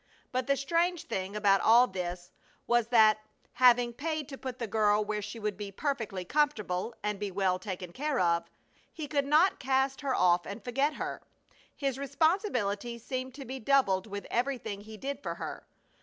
[0.31, 2.31] But the strange thing about all this
[2.65, 3.19] was that,
[3.53, 7.59] having paid to put the girl where she would be perfectly comfortable and be well
[7.59, 8.49] taken care of,
[8.91, 11.21] he could not cast her off and forget her.
[11.75, 15.67] His responsibility seemed to be doubled with everything he did for her.